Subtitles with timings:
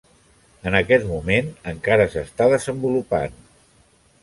[0.71, 3.39] En aquest moment, encara s'està desenvolupant.